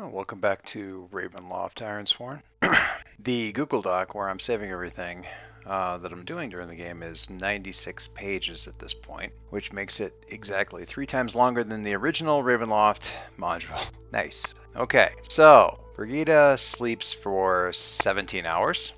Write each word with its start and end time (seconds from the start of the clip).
Oh, 0.00 0.06
welcome 0.06 0.38
back 0.38 0.64
to 0.66 1.08
Ravenloft 1.12 1.82
Ironsworn. 1.82 2.40
the 3.18 3.50
Google 3.50 3.82
Doc 3.82 4.14
where 4.14 4.28
I'm 4.28 4.38
saving 4.38 4.70
everything 4.70 5.26
uh, 5.66 5.98
that 5.98 6.12
I'm 6.12 6.24
doing 6.24 6.50
during 6.50 6.68
the 6.68 6.76
game 6.76 7.02
is 7.02 7.28
96 7.28 8.06
pages 8.14 8.68
at 8.68 8.78
this 8.78 8.94
point, 8.94 9.32
which 9.50 9.72
makes 9.72 9.98
it 9.98 10.14
exactly 10.28 10.84
three 10.84 11.06
times 11.06 11.34
longer 11.34 11.64
than 11.64 11.82
the 11.82 11.94
original 11.94 12.44
Ravenloft 12.44 13.10
module. 13.36 13.90
nice. 14.12 14.54
Okay, 14.76 15.10
so 15.28 15.80
Brigida 15.96 16.56
sleeps 16.56 17.12
for 17.12 17.72
17 17.72 18.46
hours 18.46 18.92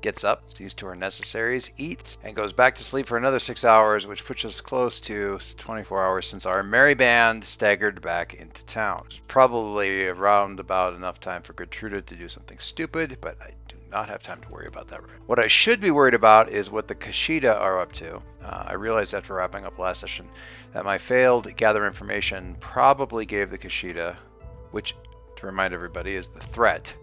gets 0.00 0.24
up, 0.24 0.42
sees 0.46 0.74
to 0.74 0.86
her 0.86 0.94
necessaries, 0.94 1.70
eats, 1.76 2.18
and 2.22 2.36
goes 2.36 2.52
back 2.52 2.74
to 2.76 2.84
sleep 2.84 3.06
for 3.06 3.16
another 3.16 3.40
six 3.40 3.64
hours, 3.64 4.06
which 4.06 4.24
puts 4.24 4.44
us 4.44 4.60
close 4.60 5.00
to 5.00 5.38
24 5.58 6.04
hours 6.04 6.26
since 6.26 6.46
our 6.46 6.62
merry 6.62 6.94
band 6.94 7.44
staggered 7.44 8.00
back 8.00 8.34
into 8.34 8.64
town. 8.66 9.06
Probably 9.28 10.06
around 10.06 10.60
about 10.60 10.94
enough 10.94 11.20
time 11.20 11.42
for 11.42 11.54
Gertruda 11.54 12.02
to 12.02 12.14
do 12.14 12.28
something 12.28 12.58
stupid, 12.58 13.18
but 13.20 13.40
I 13.40 13.50
do 13.68 13.76
not 13.90 14.08
have 14.08 14.22
time 14.22 14.40
to 14.42 14.48
worry 14.48 14.66
about 14.66 14.88
that. 14.88 15.00
What 15.26 15.38
I 15.38 15.46
should 15.46 15.80
be 15.80 15.90
worried 15.90 16.14
about 16.14 16.50
is 16.50 16.70
what 16.70 16.88
the 16.88 16.94
Kashida 16.94 17.58
are 17.58 17.80
up 17.80 17.92
to. 17.92 18.16
Uh, 18.42 18.64
I 18.66 18.74
realized 18.74 19.14
after 19.14 19.34
wrapping 19.34 19.64
up 19.64 19.78
last 19.78 20.00
session 20.00 20.28
that 20.72 20.84
my 20.84 20.98
failed 20.98 21.54
gather 21.56 21.86
information 21.86 22.56
probably 22.60 23.26
gave 23.26 23.50
the 23.50 23.58
Kashida, 23.58 24.16
which, 24.70 24.94
to 25.36 25.46
remind 25.46 25.74
everybody, 25.74 26.14
is 26.14 26.28
the 26.28 26.40
threat 26.40 26.94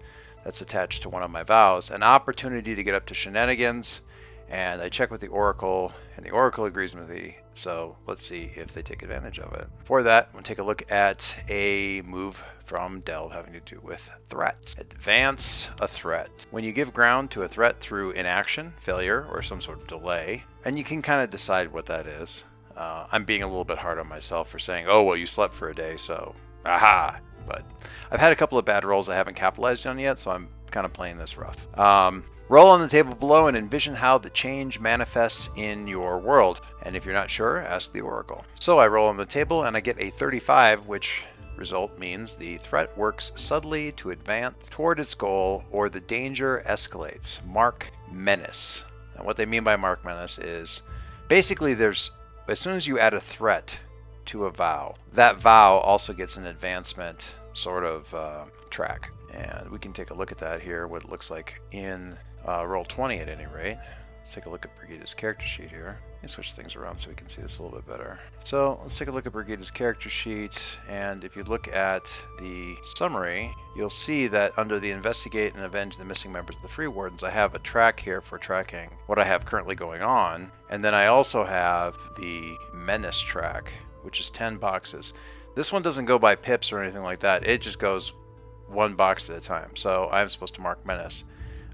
that's 0.44 0.62
attached 0.62 1.04
to 1.04 1.10
one 1.10 1.24
of 1.24 1.32
my 1.32 1.44
vows, 1.44 1.92
an 1.92 2.04
opportunity 2.04 2.76
to 2.76 2.84
get 2.84 2.96
up 2.96 3.06
to 3.08 3.14
shenanigans. 3.14 4.02
And 4.50 4.82
I 4.82 4.90
check 4.90 5.10
with 5.10 5.22
the 5.22 5.28
Oracle, 5.28 5.94
and 6.16 6.26
the 6.26 6.32
Oracle 6.32 6.66
agrees 6.66 6.94
with 6.94 7.10
me. 7.10 7.38
So 7.54 7.98
let's 8.06 8.24
see 8.24 8.52
if 8.56 8.74
they 8.74 8.82
take 8.82 9.02
advantage 9.02 9.40
of 9.40 9.54
it. 9.54 9.68
For 9.86 10.04
that, 10.04 10.30
we'll 10.34 10.44
take 10.44 10.60
a 10.60 10.64
look 10.64 10.92
at 10.92 11.26
a 11.50 12.02
move 12.02 12.44
from 12.66 13.00
Delve 13.02 13.32
having 13.32 13.54
to 13.54 13.60
do 13.62 13.80
with 13.82 14.08
threats. 14.28 14.76
Advance 14.78 15.70
a 15.80 15.88
threat. 15.88 16.30
When 16.52 16.64
you 16.64 16.72
give 16.72 16.94
ground 16.94 17.32
to 17.32 17.44
a 17.44 17.48
threat 17.48 17.80
through 17.80 18.12
inaction, 18.12 18.74
failure, 18.80 19.26
or 19.32 19.42
some 19.42 19.62
sort 19.62 19.82
of 19.82 19.88
delay, 19.88 20.44
and 20.66 20.78
you 20.78 20.84
can 20.84 21.02
kind 21.02 21.22
of 21.22 21.30
decide 21.30 21.72
what 21.72 21.88
that 21.88 22.06
is. 22.06 22.44
Uh, 22.76 23.08
I'm 23.12 23.26
being 23.26 23.44
a 23.44 23.48
little 23.48 23.66
bit 23.66 23.78
hard 23.78 23.98
on 23.98 24.08
myself 24.08 24.50
for 24.50 24.60
saying, 24.60 24.88
oh, 24.88 25.04
well, 25.04 25.18
you 25.18 25.26
slept 25.26 25.54
for 25.54 25.70
a 25.70 25.76
day, 25.76 25.98
so 25.98 26.36
aha, 26.66 27.20
but 27.48 27.64
I've 28.12 28.20
had 28.20 28.32
a 28.32 28.36
couple 28.36 28.58
of 28.58 28.66
bad 28.66 28.86
rolls 28.86 29.10
I 29.10 29.16
haven't 29.16 29.36
capitalized 29.36 29.86
on 29.88 30.00
yet, 30.00 30.20
so 30.20 30.32
I'm 30.32 30.48
kind 30.72 30.86
of 30.86 30.94
playing 30.94 31.18
this 31.18 31.38
rough. 31.38 31.58
Um, 31.78 32.24
roll 32.50 32.70
on 32.70 32.82
the 32.82 32.88
table 32.88 33.16
below 33.16 33.48
and 33.48 33.56
envision 33.58 33.96
how 33.96 34.18
the 34.18 34.30
change 34.30 34.80
manifests 34.80 35.50
in 35.56 35.88
your 35.88 36.20
world. 36.20 36.62
And 36.82 36.96
if 36.96 37.06
you're 37.06 37.14
not 37.14 37.32
sure, 37.32 37.60
ask 37.60 37.92
the 37.92 38.02
Oracle. 38.02 38.46
So 38.60 38.80
I 38.80 38.88
roll 38.88 39.08
on 39.08 39.18
the 39.18 39.26
table 39.26 39.64
and 39.64 39.78
I 39.78 39.80
get 39.80 40.00
a 40.00 40.10
35, 40.10 40.88
which 40.88 41.24
result 41.56 41.98
means 42.00 42.36
the 42.36 42.58
threat 42.58 42.98
works 42.98 43.32
subtly 43.36 43.92
to 43.94 44.12
advance 44.12 44.70
toward 44.70 45.00
its 45.00 45.14
goal 45.14 45.64
or 45.72 45.90
the 45.90 46.00
danger 46.00 46.64
escalates. 46.68 47.44
Mark 47.46 47.92
Menace. 48.12 48.84
And 49.16 49.26
what 49.26 49.38
they 49.38 49.46
mean 49.46 49.64
by 49.64 49.76
Mark 49.76 50.04
Menace 50.04 50.40
is 50.40 50.82
basically 51.28 51.74
there's 51.74 52.12
as 52.48 52.60
soon 52.60 52.76
as 52.76 52.86
you 52.86 53.00
add 53.00 53.14
a 53.14 53.22
threat 53.22 53.78
to 54.34 54.46
a 54.46 54.52
vow. 54.52 54.96
That 55.14 55.40
vow 55.40 55.78
also 55.78 56.12
gets 56.12 56.38
an 56.38 56.48
advancement 56.48 57.36
sort 57.54 57.84
of 57.84 58.12
uh, 58.16 58.46
track. 58.72 59.12
And 59.32 59.70
we 59.70 59.78
can 59.78 59.94
take 59.94 60.10
a 60.10 60.14
look 60.16 60.32
at 60.32 60.40
that 60.40 60.60
here, 60.60 60.88
what 60.88 61.04
it 61.04 61.10
looks 61.10 61.30
like 61.30 61.62
in 61.72 62.18
uh, 62.44 62.62
Roll20 62.62 63.22
at 63.22 63.30
any 63.30 63.46
rate. 63.46 63.78
Let's 64.18 64.34
take 64.34 64.46
a 64.48 64.50
look 64.50 64.66
at 64.66 64.72
Brigida's 64.76 65.14
character 65.14 65.46
sheet 65.46 65.70
here. 65.70 66.00
Let 66.14 66.24
me 66.24 66.30
switch 66.30 66.54
things 66.54 66.76
around 66.76 66.98
so 66.98 67.10
we 67.10 67.16
can 67.16 67.28
see 67.28 67.44
this 67.44 67.60
a 67.60 67.64
little 67.64 67.78
bit 67.78 67.88
better. 67.88 68.20
So 68.44 68.80
let's 68.82 68.98
take 68.98 69.10
a 69.10 69.12
look 69.12 69.28
at 69.28 69.34
Brigida's 69.34 69.70
character 69.70 70.10
sheet. 70.10 70.60
And 70.90 71.24
if 71.24 71.36
you 71.36 71.44
look 71.44 71.68
at 71.68 72.12
the 72.40 72.76
summary, 72.96 73.54
you'll 73.76 73.92
see 73.92 74.28
that 74.28 74.58
under 74.58 74.80
the 74.80 74.90
investigate 74.90 75.54
and 75.54 75.64
avenge 75.64 75.98
the 75.98 76.06
missing 76.06 76.32
members 76.32 76.56
of 76.56 76.64
the 76.64 76.70
Free 76.70 76.88
Wardens, 76.88 77.24
I 77.24 77.30
have 77.30 77.54
a 77.54 77.60
track 77.60 78.00
here 78.00 78.22
for 78.22 78.40
tracking 78.40 78.90
what 79.06 79.20
I 79.20 79.26
have 79.26 79.46
currently 79.46 79.76
going 79.76 80.02
on. 80.02 80.52
And 80.70 80.84
then 80.84 80.96
I 80.96 81.08
also 81.08 81.44
have 81.44 81.98
the 82.18 82.58
menace 82.74 83.20
track, 83.20 83.72
which 84.04 84.20
is 84.20 84.30
10 84.30 84.58
boxes. 84.58 85.14
This 85.56 85.72
one 85.72 85.82
doesn't 85.82 86.06
go 86.06 86.20
by 86.20 86.36
pips 86.36 86.72
or 86.72 86.82
anything 86.82 87.04
like 87.04 87.20
that. 87.22 87.48
It 87.48 87.62
just 87.62 87.80
goes 87.80 88.14
one 88.68 88.96
box 88.96 89.30
at 89.30 89.38
a 89.38 89.42
time. 89.42 89.76
So 89.76 90.10
I'm 90.12 90.30
supposed 90.30 90.56
to 90.56 90.62
mark 90.62 90.86
menace, 90.86 91.24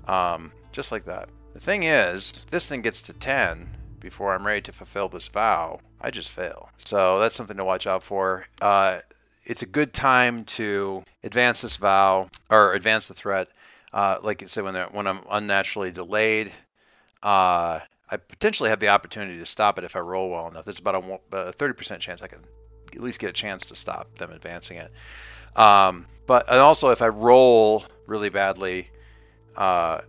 um, 0.07 0.51
just 0.71 0.91
like 0.91 1.05
that. 1.05 1.29
The 1.53 1.59
thing 1.59 1.83
is, 1.83 2.45
this 2.51 2.69
thing 2.69 2.81
gets 2.81 3.03
to 3.03 3.13
10 3.13 3.69
before 3.99 4.33
I'm 4.33 4.45
ready 4.45 4.61
to 4.61 4.71
fulfill 4.71 5.09
this 5.09 5.27
vow. 5.27 5.79
I 5.99 6.11
just 6.11 6.29
fail. 6.29 6.69
So 6.77 7.19
that's 7.19 7.35
something 7.35 7.57
to 7.57 7.65
watch 7.65 7.87
out 7.87 8.03
for. 8.03 8.45
Uh, 8.61 8.99
it's 9.45 9.61
a 9.61 9.65
good 9.65 9.93
time 9.93 10.45
to 10.45 11.03
advance 11.23 11.61
this 11.61 11.77
vow 11.77 12.29
or 12.49 12.73
advance 12.73 13.07
the 13.07 13.13
threat. 13.13 13.47
Uh, 13.91 14.17
like 14.21 14.43
I 14.43 14.45
said, 14.45 14.63
when 14.63 14.75
when 14.75 15.07
I'm 15.07 15.21
unnaturally 15.29 15.91
delayed, 15.91 16.51
uh, 17.23 17.79
I 18.11 18.17
potentially 18.17 18.69
have 18.69 18.79
the 18.79 18.89
opportunity 18.89 19.37
to 19.39 19.45
stop 19.45 19.77
it 19.77 19.83
if 19.83 19.95
I 19.95 19.99
roll 19.99 20.29
well 20.29 20.47
enough. 20.47 20.65
There's 20.65 20.79
about 20.79 20.95
a 20.95 21.53
30% 21.53 21.99
chance 21.99 22.21
I 22.21 22.27
can 22.27 22.39
at 22.93 23.01
least 23.01 23.19
get 23.19 23.29
a 23.29 23.33
chance 23.33 23.67
to 23.67 23.75
stop 23.75 24.15
them 24.17 24.31
advancing 24.31 24.77
it. 24.77 24.91
Um, 25.55 26.07
but 26.25 26.49
and 26.49 26.59
also, 26.59 26.89
if 26.89 27.01
I 27.01 27.07
roll 27.07 27.83
really 28.07 28.29
badly 28.29 28.89
uh, 29.55 30.01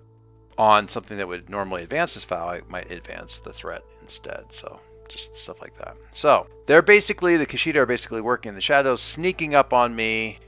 on 0.57 0.89
something 0.89 1.19
that 1.19 1.29
would 1.29 1.51
normally 1.51 1.83
advance 1.83 2.15
this 2.15 2.25
vow, 2.25 2.49
I 2.49 2.63
might 2.69 2.91
advance 2.91 3.41
the 3.41 3.53
threat 3.53 3.83
instead. 4.03 4.45
So 4.51 4.81
just 5.09 5.37
stuff 5.37 5.61
like 5.61 5.77
that. 5.79 5.97
So 6.11 6.47
they're 6.67 6.83
basically 6.83 7.37
the 7.37 7.47
Kashida 7.47 7.77
are 7.77 7.87
basically 7.87 8.21
working 8.21 8.51
in 8.51 8.55
the 8.55 8.61
shadows, 8.61 9.03
sneaking 9.03 9.55
up 9.55 9.73
on 9.73 9.95
me, 9.95 10.39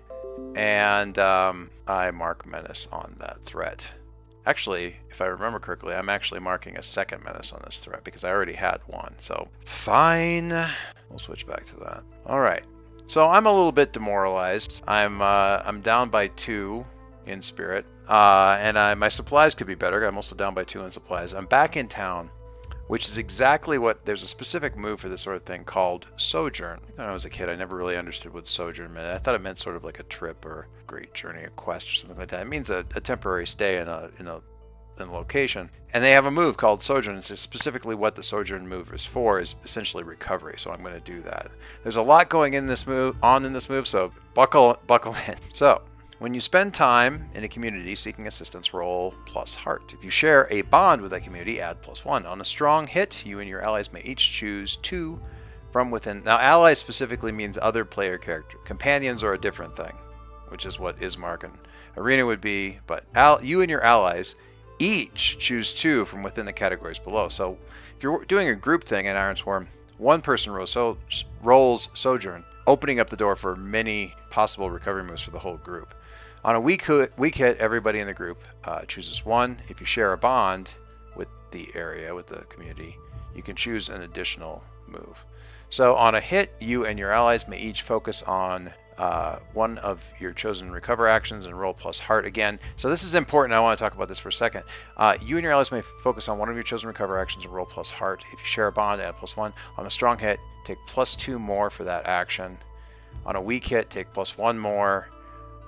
and 0.54 1.18
um, 1.18 1.70
I 1.86 2.10
mark 2.12 2.46
menace 2.46 2.88
on 2.92 3.16
that 3.18 3.38
threat. 3.44 3.86
Actually, 4.44 4.96
if 5.10 5.20
I 5.20 5.26
remember 5.26 5.58
correctly, 5.58 5.94
I'm 5.94 6.08
actually 6.08 6.40
marking 6.40 6.76
a 6.76 6.82
second 6.82 7.24
menace 7.24 7.52
on 7.52 7.62
this 7.64 7.80
threat 7.80 8.02
because 8.02 8.24
I 8.24 8.30
already 8.30 8.54
had 8.54 8.80
one. 8.86 9.14
So 9.18 9.48
fine, 9.64 10.48
we'll 11.08 11.18
switch 11.18 11.46
back 11.46 11.64
to 11.66 11.76
that. 11.76 12.02
All 12.26 12.40
right. 12.40 12.64
So 13.06 13.28
I'm 13.28 13.46
a 13.46 13.52
little 13.52 13.72
bit 13.72 13.92
demoralized. 13.92 14.82
I'm 14.86 15.20
uh, 15.22 15.62
I'm 15.64 15.80
down 15.80 16.08
by 16.08 16.28
two 16.28 16.84
in 17.26 17.42
spirit, 17.42 17.86
uh, 18.08 18.56
and 18.60 18.78
I, 18.78 18.94
my 18.94 19.08
supplies 19.08 19.54
could 19.54 19.66
be 19.66 19.74
better. 19.74 20.04
I'm 20.04 20.16
also 20.16 20.34
down 20.34 20.54
by 20.54 20.64
two 20.64 20.82
in 20.82 20.90
supplies. 20.90 21.34
I'm 21.34 21.46
back 21.46 21.76
in 21.76 21.88
town 21.88 22.30
which 22.92 23.08
is 23.08 23.16
exactly 23.16 23.78
what 23.78 24.04
there's 24.04 24.22
a 24.22 24.26
specific 24.26 24.76
move 24.76 25.00
for 25.00 25.08
this 25.08 25.22
sort 25.22 25.34
of 25.34 25.42
thing 25.44 25.64
called 25.64 26.06
sojourn. 26.18 26.78
When 26.96 27.08
I 27.08 27.12
was 27.14 27.24
a 27.24 27.30
kid, 27.30 27.48
I 27.48 27.54
never 27.54 27.74
really 27.74 27.96
understood 27.96 28.34
what 28.34 28.46
sojourn 28.46 28.92
meant. 28.92 29.06
I 29.06 29.16
thought 29.16 29.34
it 29.34 29.40
meant 29.40 29.58
sort 29.58 29.76
of 29.76 29.82
like 29.82 29.98
a 29.98 30.02
trip 30.02 30.44
or 30.44 30.68
a 30.78 30.84
great 30.84 31.14
journey, 31.14 31.42
a 31.42 31.48
quest 31.48 31.90
or 31.90 31.94
something 31.94 32.18
like 32.18 32.28
that. 32.28 32.42
It 32.42 32.48
means 32.48 32.68
a, 32.68 32.84
a 32.94 33.00
temporary 33.00 33.46
stay 33.46 33.78
in 33.78 33.88
a 33.88 34.10
in 34.18 34.28
a 34.28 34.42
in 35.00 35.08
a 35.08 35.10
location. 35.10 35.70
And 35.94 36.04
they 36.04 36.10
have 36.10 36.26
a 36.26 36.30
move 36.30 36.58
called 36.58 36.82
sojourn. 36.82 37.16
It's 37.16 37.40
specifically 37.40 37.94
what 37.94 38.14
the 38.14 38.22
sojourn 38.22 38.68
move 38.68 38.92
is 38.92 39.06
for 39.06 39.40
is 39.40 39.54
essentially 39.64 40.04
recovery. 40.04 40.56
So 40.58 40.70
I'm 40.70 40.82
going 40.82 40.92
to 40.92 41.00
do 41.00 41.22
that. 41.22 41.50
There's 41.84 41.96
a 41.96 42.02
lot 42.02 42.28
going 42.28 42.52
in 42.52 42.66
this 42.66 42.86
move 42.86 43.16
on 43.22 43.46
in 43.46 43.54
this 43.54 43.70
move, 43.70 43.88
so 43.88 44.12
buckle 44.34 44.76
buckle 44.86 45.16
in. 45.28 45.36
So 45.54 45.80
when 46.22 46.34
you 46.34 46.40
spend 46.40 46.72
time 46.72 47.28
in 47.34 47.42
a 47.42 47.48
community 47.48 47.96
seeking 47.96 48.28
assistance, 48.28 48.72
roll 48.72 49.12
plus 49.26 49.54
heart. 49.54 49.92
If 49.92 50.04
you 50.04 50.10
share 50.10 50.46
a 50.52 50.62
bond 50.62 51.02
with 51.02 51.10
that 51.10 51.24
community, 51.24 51.60
add 51.60 51.82
plus 51.82 52.04
one. 52.04 52.26
On 52.26 52.40
a 52.40 52.44
strong 52.44 52.86
hit, 52.86 53.26
you 53.26 53.40
and 53.40 53.48
your 53.48 53.60
allies 53.60 53.92
may 53.92 54.02
each 54.02 54.30
choose 54.30 54.76
two 54.76 55.20
from 55.72 55.90
within. 55.90 56.22
Now, 56.22 56.38
allies 56.38 56.78
specifically 56.78 57.32
means 57.32 57.58
other 57.60 57.84
player 57.84 58.18
character. 58.18 58.56
Companions 58.64 59.24
are 59.24 59.32
a 59.32 59.40
different 59.40 59.74
thing, 59.74 59.92
which 60.46 60.64
is 60.64 60.78
what 60.78 61.00
Ismark 61.00 61.42
and 61.42 61.58
Irina 61.96 62.24
would 62.24 62.40
be. 62.40 62.78
But 62.86 63.02
al- 63.16 63.44
you 63.44 63.60
and 63.60 63.68
your 63.68 63.82
allies 63.82 64.36
each 64.78 65.38
choose 65.40 65.72
two 65.72 66.04
from 66.04 66.22
within 66.22 66.46
the 66.46 66.52
categories 66.52 67.00
below. 67.00 67.30
So 67.30 67.58
if 67.96 68.02
you're 68.04 68.24
doing 68.26 68.48
a 68.48 68.54
group 68.54 68.84
thing 68.84 69.06
in 69.06 69.16
Ironsworn, 69.16 69.66
one 69.98 70.22
person 70.22 70.52
rolls, 70.52 70.70
so, 70.70 70.98
rolls 71.42 71.88
Sojourn, 71.94 72.44
opening 72.68 73.00
up 73.00 73.10
the 73.10 73.16
door 73.16 73.34
for 73.34 73.56
many 73.56 74.14
possible 74.30 74.70
recovery 74.70 75.02
moves 75.02 75.22
for 75.22 75.32
the 75.32 75.40
whole 75.40 75.56
group. 75.56 75.96
On 76.44 76.56
a 76.56 76.60
weak 76.60 76.84
hit, 76.84 77.12
weak 77.16 77.36
hit, 77.36 77.58
everybody 77.58 78.00
in 78.00 78.08
the 78.08 78.14
group 78.14 78.42
uh, 78.64 78.80
chooses 78.82 79.24
one. 79.24 79.60
If 79.68 79.78
you 79.78 79.86
share 79.86 80.12
a 80.12 80.18
bond 80.18 80.70
with 81.14 81.28
the 81.52 81.68
area, 81.74 82.12
with 82.14 82.26
the 82.26 82.40
community, 82.48 82.98
you 83.32 83.44
can 83.44 83.54
choose 83.54 83.88
an 83.88 84.02
additional 84.02 84.64
move. 84.88 85.24
So 85.70 85.94
on 85.94 86.16
a 86.16 86.20
hit, 86.20 86.52
you 86.60 86.84
and 86.84 86.98
your 86.98 87.12
allies 87.12 87.46
may 87.46 87.60
each 87.60 87.82
focus 87.82 88.24
on 88.24 88.72
uh, 88.98 89.38
one 89.54 89.78
of 89.78 90.02
your 90.18 90.32
chosen 90.32 90.72
recover 90.72 91.06
actions 91.06 91.46
and 91.46 91.58
roll 91.58 91.74
plus 91.74 92.00
heart 92.00 92.26
again. 92.26 92.58
So 92.76 92.90
this 92.90 93.04
is 93.04 93.14
important. 93.14 93.54
I 93.54 93.60
want 93.60 93.78
to 93.78 93.84
talk 93.84 93.94
about 93.94 94.08
this 94.08 94.18
for 94.18 94.30
a 94.30 94.32
second. 94.32 94.64
Uh, 94.96 95.16
you 95.22 95.36
and 95.36 95.44
your 95.44 95.52
allies 95.52 95.70
may 95.70 95.80
focus 96.02 96.28
on 96.28 96.38
one 96.38 96.48
of 96.48 96.56
your 96.56 96.64
chosen 96.64 96.88
recover 96.88 97.20
actions 97.20 97.44
and 97.44 97.54
roll 97.54 97.66
plus 97.66 97.88
heart. 97.88 98.24
If 98.32 98.40
you 98.40 98.46
share 98.46 98.66
a 98.66 98.72
bond, 98.72 99.00
add 99.00 99.16
plus 99.16 99.36
one. 99.36 99.52
On 99.78 99.86
a 99.86 99.90
strong 99.90 100.18
hit, 100.18 100.40
take 100.64 100.78
plus 100.88 101.14
two 101.14 101.38
more 101.38 101.70
for 101.70 101.84
that 101.84 102.06
action. 102.06 102.58
On 103.24 103.36
a 103.36 103.40
weak 103.40 103.64
hit, 103.64 103.90
take 103.90 104.12
plus 104.12 104.36
one 104.36 104.58
more 104.58 105.06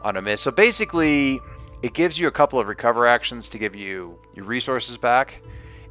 on 0.05 0.17
a 0.17 0.23
miss. 0.23 0.43
So 0.43 0.51
basically, 0.51 1.41
it 1.83 1.95
gives 1.95 2.19
you 2.19 2.29
a 2.29 2.31
couple 2.31 2.61
of 2.61 2.69
recover 2.69 3.07
actions 3.07 3.49
to 3.49 3.59
give 3.59 3.75
you 3.75 4.19
your 4.35 4.45
resources 4.45 4.97
back, 4.97 5.41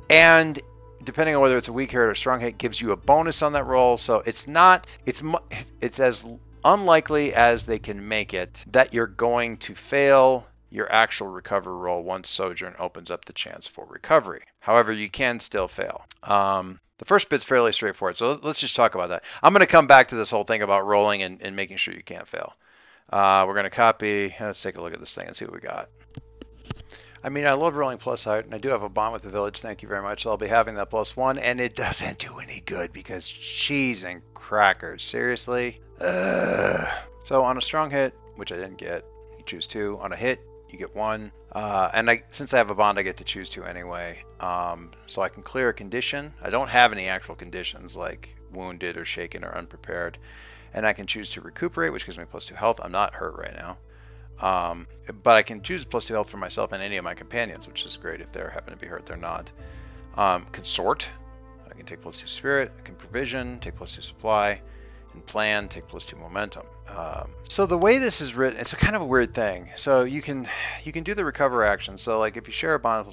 and 0.09 0.59
depending 1.03 1.35
on 1.35 1.41
whether 1.41 1.57
it's 1.57 1.67
a 1.67 1.73
weak 1.73 1.91
hit 1.91 1.99
or 1.99 2.11
a 2.11 2.15
strong 2.15 2.39
hit, 2.39 2.57
gives 2.57 2.79
you 2.79 2.91
a 2.91 2.97
bonus 2.97 3.41
on 3.41 3.53
that 3.53 3.65
roll. 3.65 3.97
So 3.97 4.21
it's 4.25 4.47
not 4.47 4.95
it's 5.05 5.21
it's 5.81 5.99
as 5.99 6.25
unlikely 6.63 7.33
as 7.33 7.65
they 7.65 7.79
can 7.79 8.07
make 8.07 8.33
it 8.33 8.63
that 8.71 8.93
you're 8.93 9.07
going 9.07 9.57
to 9.57 9.75
fail 9.75 10.47
your 10.69 10.91
actual 10.91 11.27
recovery 11.27 11.75
roll 11.75 12.01
once 12.01 12.29
Sojourn 12.29 12.75
opens 12.79 13.11
up 13.11 13.25
the 13.25 13.33
chance 13.33 13.67
for 13.67 13.85
recovery. 13.85 14.41
However, 14.59 14.91
you 14.91 15.09
can 15.09 15.39
still 15.39 15.67
fail. 15.67 16.05
Um, 16.23 16.79
the 16.97 17.05
first 17.05 17.29
bit's 17.29 17.45
fairly 17.45 17.73
straightforward, 17.73 18.17
so 18.17 18.39
let's 18.41 18.59
just 18.59 18.75
talk 18.75 18.95
about 18.95 19.09
that. 19.09 19.23
I'm 19.43 19.53
going 19.53 19.59
to 19.59 19.67
come 19.67 19.85
back 19.85 20.07
to 20.07 20.15
this 20.15 20.31
whole 20.31 20.45
thing 20.45 20.63
about 20.63 20.87
rolling 20.87 21.21
and, 21.21 21.41
and 21.43 21.55
making 21.55 21.77
sure 21.77 21.93
you 21.93 22.01
can't 22.01 22.27
fail. 22.27 22.53
Uh, 23.09 23.45
we're 23.47 23.53
going 23.53 23.65
to 23.65 23.69
copy. 23.69 24.35
Let's 24.39 24.61
take 24.61 24.77
a 24.77 24.81
look 24.81 24.93
at 24.93 24.99
this 24.99 25.13
thing 25.13 25.27
and 25.27 25.35
see 25.35 25.45
what 25.45 25.53
we 25.53 25.59
got. 25.59 25.89
I 27.23 27.29
mean, 27.29 27.45
I 27.45 27.53
love 27.53 27.77
rolling 27.77 27.99
plus 27.99 28.25
heart, 28.25 28.45
and 28.45 28.53
I 28.53 28.57
do 28.57 28.69
have 28.69 28.83
a 28.83 28.89
bond 28.89 29.13
with 29.13 29.21
the 29.21 29.29
village. 29.29 29.59
Thank 29.61 29.81
you 29.81 29.87
very 29.87 30.01
much. 30.01 30.23
So 30.23 30.29
I'll 30.29 30.37
be 30.37 30.47
having 30.47 30.75
that 30.75 30.89
plus 30.89 31.15
one, 31.15 31.37
and 31.37 31.61
it 31.61 31.75
doesn't 31.77 32.19
do 32.19 32.39
any 32.39 32.61
good 32.65 32.91
because 32.91 33.29
cheese 33.29 34.03
and 34.03 34.21
crackers. 34.33 35.03
Seriously? 35.05 35.79
Ugh. 36.01 36.87
So 37.23 37.43
on 37.43 37.57
a 37.57 37.61
strong 37.61 37.89
hit, 37.89 38.13
which 38.35 38.51
I 38.51 38.55
didn't 38.55 38.77
get, 38.77 39.05
you 39.37 39.43
choose 39.45 39.67
two. 39.67 39.97
On 40.01 40.11
a 40.11 40.15
hit, 40.17 40.41
you 40.69 40.77
get 40.77 40.93
one. 40.93 41.31
Uh, 41.53 41.89
and 41.93 42.09
I, 42.09 42.23
since 42.31 42.53
I 42.53 42.57
have 42.57 42.71
a 42.71 42.75
bond, 42.75 42.99
I 42.99 43.03
get 43.03 43.17
to 43.17 43.23
choose 43.23 43.47
two 43.47 43.63
anyway. 43.63 44.21
Um, 44.41 44.91
so 45.07 45.21
I 45.21 45.29
can 45.29 45.43
clear 45.43 45.69
a 45.69 45.73
condition. 45.73 46.33
I 46.41 46.49
don't 46.49 46.69
have 46.69 46.91
any 46.91 47.07
actual 47.07 47.35
conditions 47.35 47.95
like 47.95 48.35
wounded 48.51 48.97
or 48.97 49.05
shaken 49.05 49.45
or 49.45 49.55
unprepared. 49.55 50.17
And 50.73 50.85
I 50.85 50.93
can 50.93 51.05
choose 51.05 51.29
to 51.29 51.41
recuperate, 51.41 51.93
which 51.93 52.05
gives 52.05 52.17
me 52.17 52.25
plus 52.29 52.45
two 52.45 52.55
health. 52.55 52.79
I'm 52.83 52.91
not 52.91 53.13
hurt 53.13 53.35
right 53.37 53.55
now. 53.55 53.77
Um, 54.39 54.87
but 55.21 55.35
I 55.35 55.43
can 55.43 55.61
choose 55.61 55.85
plus 55.85 56.07
two 56.07 56.13
health 56.15 56.29
for 56.29 56.37
myself 56.37 56.71
and 56.71 56.81
any 56.81 56.97
of 56.97 57.03
my 57.03 57.13
companions, 57.13 57.67
which 57.67 57.85
is 57.85 57.95
great 57.97 58.21
if 58.21 58.31
they 58.31 58.41
happen 58.41 58.73
to 58.73 58.79
be 58.79 58.87
hurt. 58.87 59.05
They're 59.05 59.17
not. 59.17 59.51
Um, 60.15 60.45
consort. 60.51 61.07
I 61.69 61.75
can 61.75 61.85
take 61.85 62.01
plus 62.01 62.19
two 62.19 62.27
spirit. 62.27 62.71
I 62.77 62.81
can 62.81 62.95
provision, 62.95 63.59
take 63.59 63.75
plus 63.75 63.95
two 63.95 64.01
supply, 64.01 64.61
and 65.13 65.25
plan, 65.25 65.67
take 65.67 65.87
plus 65.87 66.05
two 66.05 66.17
momentum. 66.17 66.65
Um, 66.87 67.29
so 67.49 67.65
the 67.65 67.77
way 67.77 67.97
this 67.97 68.21
is 68.21 68.35
written, 68.35 68.59
it's 68.59 68.73
a 68.73 68.75
kind 68.75 68.95
of 68.95 69.01
a 69.01 69.05
weird 69.05 69.33
thing. 69.33 69.69
So 69.75 70.03
you 70.03 70.21
can 70.21 70.47
you 70.83 70.91
can 70.91 71.03
do 71.03 71.13
the 71.13 71.25
recover 71.25 71.63
action. 71.63 71.97
So 71.97 72.19
like 72.19 72.37
if 72.37 72.47
you 72.47 72.53
share 72.53 72.75
a 72.75 72.79
bond, 72.79 73.07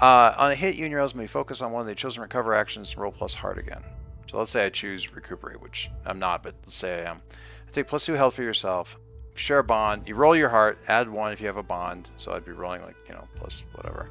uh, 0.00 0.34
on 0.36 0.50
a 0.52 0.54
hit, 0.54 0.76
you 0.76 0.84
and 0.84 0.90
your 0.92 1.00
allies 1.00 1.14
may 1.14 1.26
focus 1.26 1.60
on 1.60 1.72
one 1.72 1.80
of 1.80 1.86
the 1.86 1.94
chosen 1.94 2.22
recover 2.22 2.54
actions 2.54 2.92
and 2.92 3.02
roll 3.02 3.12
plus 3.12 3.34
heart 3.34 3.58
again. 3.58 3.82
So 4.30 4.38
let's 4.38 4.50
say 4.50 4.66
I 4.66 4.68
choose 4.68 5.14
recuperate, 5.14 5.60
which 5.60 5.90
I'm 6.04 6.18
not, 6.18 6.42
but 6.42 6.54
let's 6.62 6.76
say 6.76 7.02
I 7.02 7.10
am. 7.10 7.22
I 7.66 7.70
take 7.72 7.88
plus 7.88 8.04
two 8.04 8.14
health 8.14 8.34
for 8.34 8.42
yourself 8.42 8.98
share 9.38 9.58
a 9.58 9.64
bond. 9.64 10.08
You 10.08 10.14
roll 10.14 10.36
your 10.36 10.48
heart, 10.48 10.78
add 10.88 11.08
one 11.08 11.32
if 11.32 11.40
you 11.40 11.46
have 11.46 11.56
a 11.56 11.62
bond. 11.62 12.08
So 12.16 12.32
I'd 12.32 12.44
be 12.44 12.52
rolling 12.52 12.82
like, 12.82 12.96
you 13.08 13.14
know, 13.14 13.26
plus 13.36 13.62
whatever. 13.72 14.10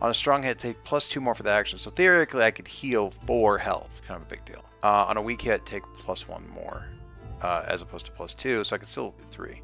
On 0.00 0.10
a 0.10 0.14
strong 0.14 0.42
hit, 0.42 0.58
take 0.58 0.82
plus 0.84 1.08
two 1.08 1.20
more 1.20 1.34
for 1.34 1.42
the 1.42 1.50
action. 1.50 1.78
So 1.78 1.90
theoretically, 1.90 2.44
I 2.44 2.50
could 2.50 2.68
heal 2.68 3.10
four 3.10 3.56
health. 3.58 4.02
Kind 4.06 4.20
of 4.20 4.26
a 4.26 4.30
big 4.30 4.44
deal. 4.44 4.64
Uh, 4.82 5.06
on 5.08 5.16
a 5.16 5.22
weak 5.22 5.40
hit, 5.40 5.64
take 5.64 5.82
plus 5.98 6.28
one 6.28 6.46
more, 6.50 6.84
uh, 7.40 7.64
as 7.66 7.82
opposed 7.82 8.06
to 8.06 8.12
plus 8.12 8.34
two. 8.34 8.62
So 8.64 8.76
I 8.76 8.78
could 8.78 8.88
still 8.88 9.14
do 9.18 9.24
three. 9.30 9.62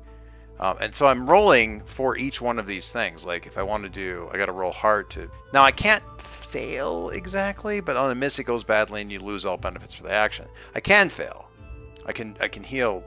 Um, 0.63 0.77
and 0.81 0.95
so 0.95 1.07
I'm 1.07 1.29
rolling 1.29 1.83
for 1.87 2.17
each 2.17 2.41
one 2.41 2.59
of 2.59 2.67
these 2.67 2.93
things. 2.93 3.25
Like 3.25 3.47
if 3.47 3.59
I 3.59 3.63
want 3.63 3.83
to 3.83 3.89
do, 3.89 4.31
I 4.33 4.39
got 4.39 4.47
to 4.47 4.53
roll 4.53 4.73
hard 4.73 5.11
to. 5.11 5.29
Now 5.53 5.65
I 5.65 5.73
can't 5.73 6.05
fail 6.21 7.11
exactly, 7.11 7.81
but 7.81 7.97
on 7.97 8.11
a 8.11 8.15
miss 8.15 8.39
it 8.39 8.45
goes 8.45 8.63
badly 8.63 9.03
and 9.03 9.11
you 9.11 9.19
lose 9.19 9.45
all 9.45 9.57
benefits 9.57 9.95
for 9.95 10.05
the 10.05 10.13
action. 10.13 10.47
I 10.75 10.81
can 10.81 11.09
fail. 11.09 11.49
I 12.07 12.13
can 12.13 12.37
I 12.41 12.49
can 12.49 12.63
heal. 12.63 13.03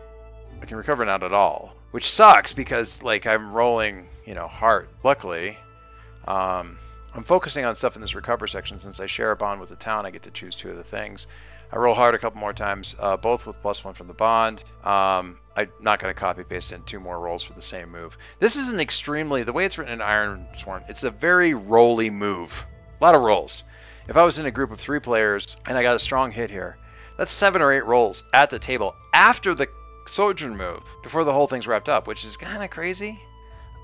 I 0.61 0.65
can 0.65 0.77
recover 0.77 1.05
not 1.05 1.23
at 1.23 1.33
all 1.33 1.75
which 1.95 2.11
sucks 2.11 2.51
because 2.51 3.01
like 3.03 3.25
I'm 3.25 3.53
rolling, 3.53 4.09
you 4.25 4.33
know, 4.33 4.49
heart. 4.49 4.89
Luckily, 5.01 5.57
um, 6.27 6.77
I'm 7.13 7.23
focusing 7.23 7.63
on 7.63 7.77
stuff 7.77 7.95
in 7.95 8.01
this 8.01 8.15
recover 8.15 8.47
section 8.47 8.79
since 8.79 8.99
I 8.99 9.05
share 9.05 9.31
a 9.31 9.35
bond 9.37 9.61
with 9.61 9.69
the 9.69 9.77
town. 9.77 10.05
I 10.05 10.11
get 10.11 10.23
to 10.23 10.31
choose 10.31 10.57
two 10.57 10.71
of 10.71 10.75
the 10.75 10.83
things. 10.83 11.25
I 11.71 11.77
roll 11.77 11.93
hard 11.93 12.15
a 12.15 12.19
couple 12.19 12.39
more 12.39 12.53
times, 12.53 12.95
uh, 12.99 13.17
both 13.17 13.45
with 13.45 13.61
plus 13.61 13.83
one 13.83 13.93
from 13.93 14.07
the 14.07 14.13
bond. 14.13 14.63
Um, 14.83 15.37
I'm 15.57 15.69
not 15.79 15.99
going 15.99 16.13
to 16.13 16.19
copy 16.19 16.43
paste 16.43 16.71
in 16.71 16.83
two 16.83 16.99
more 16.99 17.19
rolls 17.19 17.43
for 17.43 17.53
the 17.53 17.61
same 17.61 17.91
move. 17.91 18.17
This 18.39 18.55
is 18.55 18.69
an 18.69 18.79
extremely, 18.79 19.43
the 19.43 19.53
way 19.53 19.65
it's 19.65 19.77
written 19.77 19.93
in 19.93 20.01
Iron 20.01 20.47
Sworn, 20.57 20.83
it's 20.87 21.03
a 21.03 21.11
very 21.11 21.53
rolly 21.53 22.09
move. 22.09 22.65
A 22.99 23.03
lot 23.03 23.15
of 23.15 23.21
rolls. 23.21 23.63
If 24.07 24.17
I 24.17 24.23
was 24.23 24.39
in 24.39 24.45
a 24.45 24.51
group 24.51 24.71
of 24.71 24.79
three 24.79 24.99
players 24.99 25.55
and 25.65 25.77
I 25.77 25.83
got 25.83 25.95
a 25.95 25.99
strong 25.99 26.31
hit 26.31 26.51
here, 26.51 26.77
that's 27.17 27.31
seven 27.31 27.61
or 27.61 27.71
eight 27.71 27.85
rolls 27.85 28.23
at 28.33 28.49
the 28.49 28.59
table 28.59 28.95
after 29.13 29.55
the 29.55 29.67
Sojourn 30.07 30.55
move 30.55 30.83
before 31.01 31.23
the 31.23 31.33
whole 31.33 31.47
thing's 31.47 31.65
wrapped 31.65 31.89
up, 31.89 32.07
which 32.07 32.23
is 32.23 32.37
kind 32.37 32.63
of 32.63 32.69
crazy. 32.69 33.19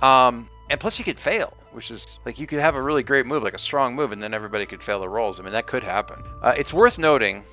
Um, 0.02 0.50
and 0.70 0.80
plus, 0.80 1.00
you 1.00 1.06
could 1.06 1.20
fail, 1.20 1.54
which 1.72 1.92
is 1.92 2.20
like 2.26 2.40
you 2.40 2.48
could 2.48 2.60
have 2.60 2.76
a 2.76 2.82
really 2.82 3.04
great 3.04 3.26
move, 3.26 3.44
like 3.44 3.54
a 3.54 3.60
strong 3.60 3.96
move, 3.96 4.12
and 4.12 4.22
then 4.22 4.34
everybody 4.34 4.66
could 4.66 4.84
fail 4.84 5.00
the 5.00 5.10
rolls. 5.10 5.40
I 5.40 5.44
mean, 5.44 5.54
that 5.54 5.68
could 5.68 5.84
happen. 5.84 6.24
Uh, 6.42 6.54
it's 6.58 6.74
worth 6.74 6.98
noting 6.98 7.44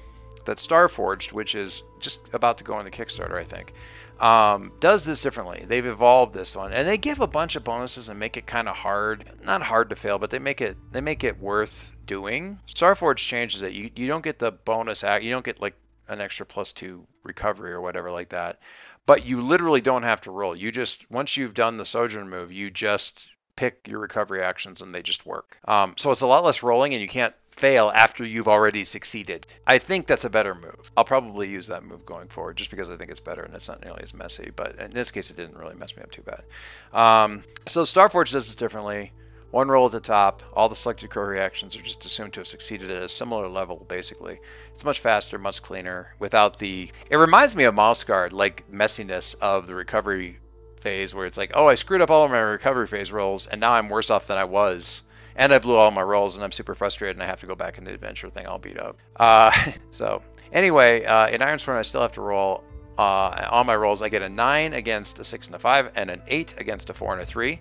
that 0.49 0.57
Starforged, 0.57 1.31
which 1.33 1.55
is 1.55 1.83
just 2.01 2.21
about 2.33 2.57
to 2.59 2.65
go 2.65 2.73
on 2.73 2.87
the 2.87 2.91
Kickstarter, 2.91 3.39
I 3.39 3.45
think, 3.45 3.75
um, 4.19 4.73
does 4.81 5.05
this 5.05 5.21
differently. 5.21 5.67
They've 5.69 5.85
evolved 5.85 6.33
this 6.33 6.57
one, 6.57 6.73
and 6.73 6.89
they 6.89 6.97
give 6.97 7.21
a 7.21 7.27
bunch 7.27 7.55
of 7.55 7.65
bonuses 7.65 8.09
and 8.09 8.19
make 8.19 8.39
it 8.39 8.47
kind 8.47 8.67
of 8.67 8.75
hard, 8.75 9.31
not 9.45 9.61
hard 9.61 9.91
to 9.91 9.97
fail, 9.97 10.19
but 10.19 10.31
they 10.31 10.39
make 10.39 10.63
it 10.63 10.79
they 10.91 11.03
make 11.03 11.23
it 11.23 11.39
worth 11.39 11.93
doing. 12.07 12.59
Starforged 12.67 13.19
changes 13.19 13.61
it. 13.61 13.75
You 13.75 13.91
you 13.95 14.09
don't 14.09 14.25
get 14.25 14.39
the 14.39 14.51
bonus 14.51 15.05
act. 15.05 15.23
You 15.23 15.31
don't 15.33 15.45
get 15.45 15.61
like 15.61 15.75
an 16.09 16.23
extra 16.23 16.47
plus 16.47 16.73
two 16.73 17.07
recovery 17.25 17.73
or 17.73 17.83
whatever 17.83 18.11
like 18.11 18.31
that. 18.31 18.59
But 19.05 19.27
you 19.27 19.43
literally 19.43 19.83
don't 19.83 20.03
have 20.03 20.23
to 20.23 20.31
roll. 20.31 20.57
You 20.57 20.73
just 20.73 21.09
once 21.11 21.37
you've 21.37 21.53
done 21.53 21.77
the 21.77 21.85
sojourn 21.85 22.31
move, 22.31 22.53
you 22.53 22.71
just 22.71 23.27
pick 23.59 23.89
your 23.89 23.99
recovery 23.99 24.41
actions 24.41 24.83
and 24.83 24.95
they 24.95 25.03
just 25.03 25.27
work. 25.27 25.59
Um, 25.67 25.95
so 25.97 26.13
it's 26.13 26.21
a 26.21 26.29
lot 26.29 26.45
less 26.45 26.63
rolling, 26.63 26.95
and 26.95 27.03
you 27.03 27.09
can't 27.09 27.35
fail 27.51 27.91
after 27.93 28.23
you've 28.23 28.47
already 28.47 28.85
succeeded. 28.85 29.45
I 29.67 29.79
think 29.79 30.07
that's 30.07 30.25
a 30.25 30.31
better 30.31 30.55
move. 30.55 30.93
I'll 30.97 31.05
probably 31.05 31.49
use 31.49 31.67
that 31.67 31.83
move 31.83 32.07
going 32.07 32.29
forward 32.29 32.57
just 32.57 32.71
because 32.71 32.89
I 32.89 32.97
think 32.97 33.11
it's 33.11 33.19
better 33.19 33.43
and 33.43 33.53
it's 33.53 33.67
not 33.67 33.83
nearly 33.83 34.05
as 34.05 34.15
messy. 34.15 34.53
But 34.55 34.77
in 34.77 34.93
this 34.93 35.11
case, 35.11 35.31
it 35.31 35.37
didn't 35.37 35.59
really 35.59 35.75
mess 35.75 35.97
me 35.97 36.05
up 36.05 36.13
too 36.13 36.23
bad. 36.23 36.45
Um, 36.93 37.43
so 37.67 37.83
Starforge 37.83 38.31
does 38.31 38.47
this 38.47 38.55
differently. 38.55 39.13
One 39.51 39.67
roll 39.67 39.87
at 39.87 39.93
the 39.93 40.01
top, 40.01 40.45
all 40.53 40.69
the 40.69 40.77
selected 40.77 41.11
crow 41.11 41.25
reactions 41.25 41.75
are 41.75 41.83
just 41.83 42.07
assumed 42.07 42.35
to 42.35 42.41
have 42.41 42.47
succeeded 42.47 42.93
at 42.93 43.03
a 43.03 43.09
similar 43.09 43.49
level, 43.49 43.85
basically. 43.89 44.39
It's 44.73 44.85
much 44.85 45.01
faster, 45.01 45.39
much 45.39 45.63
cleaner, 45.63 46.15
without 46.21 46.59
the... 46.59 46.91
It 47.11 47.17
reminds 47.17 47.57
me 47.57 47.65
of 47.65 47.75
Mouse 47.75 48.05
Guard, 48.05 48.33
like 48.33 48.71
messiness 48.71 49.35
of 49.41 49.67
the 49.67 49.75
recovery 49.75 50.39
phase, 50.79 51.15
where 51.15 51.27
it's 51.27 51.39
like, 51.39 51.53
oh, 51.55 51.67
I 51.67 51.75
screwed 51.75 52.03
up 52.03 52.11
all 52.11 52.25
of 52.25 52.31
my 52.31 52.39
recovery 52.39 52.87
phase 52.87 53.13
rolls, 53.13 53.47
and 53.47 53.61
now 53.61 53.73
I'm 53.73 53.89
worse 53.89 54.11
off 54.11 54.27
than 54.27 54.39
I 54.39 54.45
was. 54.45 55.03
And 55.37 55.55
I 55.55 55.59
blew 55.59 55.77
all 55.77 55.91
my 55.91 56.03
rolls, 56.03 56.35
and 56.35 56.45
I'm 56.45 56.53
super 56.53 56.75
frustrated, 56.75 57.17
and 57.17 57.23
I 57.23 57.27
have 57.27 57.41
to 57.41 57.47
go 57.47 57.55
back 57.55 57.79
in 57.79 57.85
the 57.85 57.95
adventure 57.95 58.29
thing 58.29 58.47
all 58.47 58.59
beat 58.59 58.79
up. 58.79 58.99
Uh, 59.17 59.53
so, 59.91 60.23
anyway, 60.53 61.05
uh, 61.05 61.29
in 61.29 61.41
Ironsworn, 61.41 61.77
I 61.77 61.83
still 61.83 62.03
have 62.03 62.13
to 62.13 62.23
roll 62.23 62.65
uh, 62.99 63.49
on 63.51 63.67
my 63.67 63.77
rolls. 63.77 64.03
I 64.03 64.09
get 64.09 64.23
a 64.23 64.29
9 64.29 64.73
against 64.73 65.21
a 65.21 65.25
6 65.25 65.47
and 65.47 65.57
a 65.57 65.59
5, 65.59 65.93
and 65.95 66.11
an 66.11 66.23
8 66.27 66.55
against 66.59 66.91
a 66.91 66.95
4 66.95 67.13
and 67.13 67.23
a 67.23 67.27
3. 67.27 67.61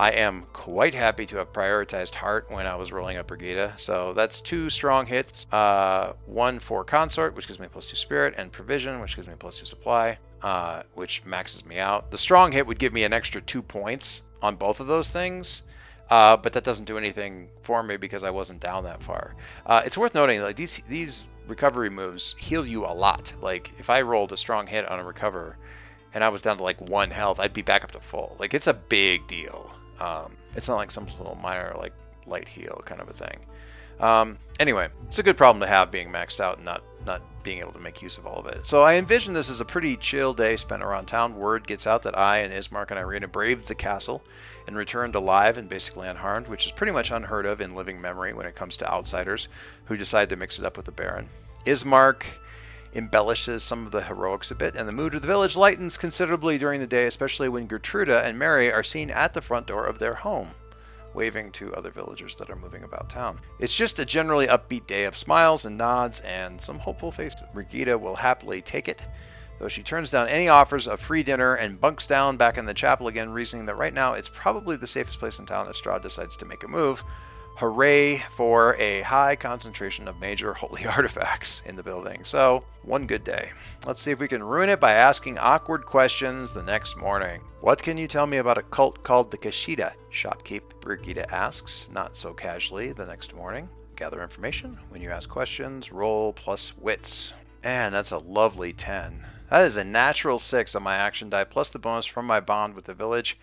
I 0.00 0.10
am 0.12 0.46
quite 0.52 0.94
happy 0.94 1.26
to 1.26 1.38
have 1.38 1.52
prioritized 1.52 2.14
Heart 2.14 2.52
when 2.52 2.68
I 2.68 2.76
was 2.76 2.92
rolling 2.92 3.16
up 3.16 3.26
Brigida. 3.26 3.74
So 3.78 4.12
that's 4.12 4.40
two 4.40 4.70
strong 4.70 5.06
hits. 5.06 5.44
Uh, 5.50 6.12
one 6.26 6.60
for 6.60 6.84
Consort, 6.84 7.34
which 7.34 7.48
gives 7.48 7.58
me 7.58 7.66
plus 7.66 7.88
two 7.88 7.96
Spirit, 7.96 8.34
and 8.38 8.52
Provision, 8.52 9.00
which 9.00 9.16
gives 9.16 9.26
me 9.26 9.34
plus 9.36 9.58
two 9.58 9.66
Supply, 9.66 10.16
uh, 10.40 10.84
which 10.94 11.24
maxes 11.24 11.66
me 11.66 11.80
out. 11.80 12.12
The 12.12 12.18
strong 12.18 12.52
hit 12.52 12.64
would 12.68 12.78
give 12.78 12.92
me 12.92 13.02
an 13.02 13.12
extra 13.12 13.40
two 13.40 13.60
points 13.60 14.22
on 14.40 14.54
both 14.54 14.78
of 14.78 14.86
those 14.86 15.10
things. 15.10 15.62
Uh, 16.08 16.36
but 16.36 16.52
that 16.52 16.62
doesn't 16.62 16.84
do 16.84 16.96
anything 16.96 17.48
for 17.62 17.82
me 17.82 17.96
because 17.96 18.22
I 18.22 18.30
wasn't 18.30 18.60
down 18.60 18.84
that 18.84 19.02
far. 19.02 19.34
Uh, 19.66 19.82
it's 19.84 19.98
worth 19.98 20.14
noting 20.14 20.40
like 20.40 20.54
these 20.54 20.80
these 20.88 21.26
recovery 21.48 21.90
moves 21.90 22.36
heal 22.38 22.64
you 22.64 22.86
a 22.86 22.94
lot. 22.94 23.32
Like 23.42 23.72
if 23.78 23.90
I 23.90 24.02
rolled 24.02 24.32
a 24.32 24.36
strong 24.36 24.68
hit 24.68 24.88
on 24.88 25.00
a 25.00 25.04
recover, 25.04 25.58
and 26.14 26.22
I 26.22 26.28
was 26.28 26.40
down 26.40 26.56
to 26.58 26.62
like 26.62 26.80
one 26.80 27.10
health, 27.10 27.40
I'd 27.40 27.52
be 27.52 27.62
back 27.62 27.82
up 27.82 27.90
to 27.90 28.00
full. 28.00 28.36
Like 28.38 28.54
it's 28.54 28.68
a 28.68 28.74
big 28.74 29.26
deal. 29.26 29.74
Um, 30.00 30.36
it's 30.54 30.68
not 30.68 30.76
like 30.76 30.90
some 30.90 31.06
little 31.06 31.38
minor 31.42 31.74
like 31.78 31.92
light 32.26 32.48
heal 32.48 32.80
kind 32.84 33.00
of 33.00 33.08
a 33.08 33.12
thing. 33.12 33.38
Um, 34.00 34.38
anyway, 34.60 34.88
it's 35.08 35.18
a 35.18 35.22
good 35.22 35.36
problem 35.36 35.60
to 35.60 35.66
have 35.66 35.90
being 35.90 36.10
maxed 36.10 36.40
out 36.40 36.56
and 36.56 36.64
not 36.64 36.82
not 37.04 37.22
being 37.42 37.60
able 37.60 37.72
to 37.72 37.78
make 37.78 38.02
use 38.02 38.18
of 38.18 38.26
all 38.26 38.38
of 38.38 38.46
it. 38.46 38.66
So 38.66 38.82
I 38.82 38.96
envision 38.96 39.32
this 39.32 39.48
as 39.48 39.60
a 39.60 39.64
pretty 39.64 39.96
chill 39.96 40.34
day 40.34 40.56
spent 40.56 40.82
around 40.82 41.06
town. 41.06 41.36
Word 41.36 41.66
gets 41.66 41.86
out 41.86 42.02
that 42.02 42.18
I 42.18 42.38
and 42.38 42.52
Ismark 42.52 42.90
and 42.90 42.98
Irina 42.98 43.28
braved 43.28 43.68
the 43.68 43.74
castle 43.74 44.22
and 44.66 44.76
returned 44.76 45.14
alive 45.14 45.56
and 45.56 45.68
basically 45.68 46.08
unharmed, 46.08 46.48
which 46.48 46.66
is 46.66 46.72
pretty 46.72 46.92
much 46.92 47.10
unheard 47.10 47.46
of 47.46 47.60
in 47.60 47.74
living 47.74 48.00
memory 48.00 48.34
when 48.34 48.46
it 48.46 48.54
comes 48.54 48.76
to 48.78 48.92
outsiders 48.92 49.48
who 49.86 49.96
decide 49.96 50.28
to 50.28 50.36
mix 50.36 50.58
it 50.58 50.64
up 50.64 50.76
with 50.76 50.86
the 50.86 50.92
Baron. 50.92 51.28
Ismark 51.64 52.24
embellishes 52.94 53.62
some 53.62 53.86
of 53.86 53.92
the 53.92 54.02
heroics 54.02 54.50
a 54.50 54.54
bit, 54.54 54.74
and 54.74 54.88
the 54.88 54.92
mood 54.92 55.14
of 55.14 55.22
the 55.22 55.28
village 55.28 55.56
lightens 55.56 55.96
considerably 55.96 56.58
during 56.58 56.80
the 56.80 56.86
day, 56.86 57.06
especially 57.06 57.48
when 57.48 57.66
Gertruda 57.66 58.24
and 58.24 58.38
Mary 58.38 58.72
are 58.72 58.82
seen 58.82 59.10
at 59.10 59.34
the 59.34 59.42
front 59.42 59.66
door 59.66 59.86
of 59.86 59.98
their 59.98 60.14
home, 60.14 60.50
waving 61.14 61.52
to 61.52 61.74
other 61.74 61.90
villagers 61.90 62.36
that 62.36 62.50
are 62.50 62.56
moving 62.56 62.84
about 62.84 63.10
town. 63.10 63.38
It's 63.58 63.74
just 63.74 63.98
a 63.98 64.04
generally 64.04 64.46
upbeat 64.46 64.86
day 64.86 65.04
of 65.04 65.16
smiles 65.16 65.64
and 65.64 65.76
nods 65.76 66.20
and 66.20 66.60
some 66.60 66.78
hopeful 66.78 67.10
faces. 67.10 67.42
Brigida 67.52 67.98
will 67.98 68.16
happily 68.16 68.62
take 68.62 68.88
it, 68.88 69.04
though 69.58 69.68
she 69.68 69.82
turns 69.82 70.10
down 70.10 70.28
any 70.28 70.48
offers 70.48 70.86
of 70.86 71.00
free 71.00 71.22
dinner 71.22 71.54
and 71.54 71.80
bunks 71.80 72.06
down 72.06 72.36
back 72.36 72.58
in 72.58 72.66
the 72.66 72.74
chapel 72.74 73.08
again, 73.08 73.30
reasoning 73.30 73.66
that 73.66 73.76
right 73.76 73.94
now 73.94 74.14
it's 74.14 74.28
probably 74.28 74.76
the 74.76 74.86
safest 74.86 75.18
place 75.18 75.38
in 75.38 75.46
town 75.46 75.68
if 75.68 75.76
Strahd 75.76 76.02
decides 76.02 76.36
to 76.36 76.46
make 76.46 76.64
a 76.64 76.68
move. 76.68 77.02
Hooray 77.58 78.18
for 78.30 78.76
a 78.76 79.00
high 79.00 79.34
concentration 79.34 80.06
of 80.06 80.20
major 80.20 80.54
holy 80.54 80.86
artifacts 80.96 81.60
in 81.66 81.74
the 81.74 81.82
building. 81.82 82.22
So, 82.22 82.62
one 82.82 83.08
good 83.08 83.24
day. 83.24 83.50
Let's 83.84 84.00
see 84.00 84.12
if 84.12 84.20
we 84.20 84.28
can 84.28 84.44
ruin 84.44 84.68
it 84.68 84.78
by 84.78 84.92
asking 84.92 85.38
awkward 85.38 85.84
questions 85.84 86.52
the 86.52 86.62
next 86.62 86.96
morning. 86.96 87.40
What 87.60 87.82
can 87.82 87.98
you 87.98 88.06
tell 88.06 88.28
me 88.28 88.36
about 88.36 88.58
a 88.58 88.62
cult 88.62 89.02
called 89.02 89.32
the 89.32 89.38
Kashida? 89.38 89.92
Shopkeep 90.12 90.62
Brigida 90.80 91.28
asks, 91.34 91.88
not 91.90 92.16
so 92.16 92.32
casually, 92.32 92.92
the 92.92 93.06
next 93.06 93.34
morning. 93.34 93.68
Gather 93.96 94.22
information. 94.22 94.78
When 94.90 95.02
you 95.02 95.10
ask 95.10 95.28
questions, 95.28 95.90
roll 95.90 96.32
plus 96.32 96.72
wits. 96.78 97.32
And 97.64 97.92
that's 97.92 98.12
a 98.12 98.18
lovely 98.18 98.72
10. 98.72 99.26
That 99.50 99.66
is 99.66 99.76
a 99.76 99.84
natural 99.84 100.38
6 100.38 100.76
on 100.76 100.84
my 100.84 100.94
action 100.94 101.28
die, 101.28 101.42
plus 101.42 101.70
the 101.70 101.80
bonus 101.80 102.06
from 102.06 102.24
my 102.24 102.38
bond 102.38 102.76
with 102.76 102.84
the 102.84 102.94
village. 102.94 103.36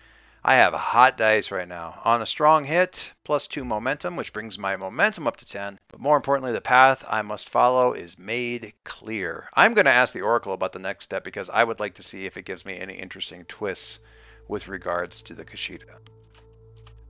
I 0.48 0.54
have 0.54 0.74
a 0.74 0.78
hot 0.78 1.16
dice 1.16 1.50
right 1.50 1.66
now. 1.66 2.00
On 2.04 2.22
a 2.22 2.26
strong 2.26 2.64
hit, 2.64 3.12
plus 3.24 3.48
2 3.48 3.64
momentum, 3.64 4.14
which 4.14 4.32
brings 4.32 4.56
my 4.56 4.76
momentum 4.76 5.26
up 5.26 5.38
to 5.38 5.44
10. 5.44 5.76
But 5.88 5.98
more 5.98 6.16
importantly, 6.16 6.52
the 6.52 6.60
path 6.60 7.04
I 7.08 7.22
must 7.22 7.48
follow 7.48 7.94
is 7.94 8.16
made 8.16 8.72
clear. 8.84 9.48
I'm 9.54 9.74
going 9.74 9.86
to 9.86 9.90
ask 9.90 10.14
the 10.14 10.20
Oracle 10.20 10.52
about 10.52 10.72
the 10.72 10.78
next 10.78 11.06
step 11.06 11.24
because 11.24 11.50
I 11.50 11.64
would 11.64 11.80
like 11.80 11.94
to 11.94 12.04
see 12.04 12.26
if 12.26 12.36
it 12.36 12.44
gives 12.44 12.64
me 12.64 12.78
any 12.78 12.94
interesting 12.94 13.44
twists 13.46 13.98
with 14.46 14.68
regards 14.68 15.20
to 15.22 15.34
the 15.34 15.44
Kashida. 15.44 15.96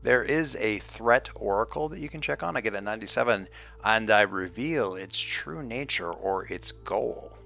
There 0.02 0.24
is 0.24 0.56
a 0.56 0.78
threat 0.78 1.28
oracle 1.34 1.90
that 1.90 2.00
you 2.00 2.08
can 2.08 2.22
check 2.22 2.42
on. 2.42 2.56
I 2.56 2.62
get 2.62 2.74
a 2.74 2.80
97, 2.80 3.48
and 3.84 4.10
I 4.10 4.22
reveal 4.22 4.94
its 4.94 5.20
true 5.20 5.62
nature 5.62 6.10
or 6.10 6.46
its 6.46 6.72
goal. 6.72 7.36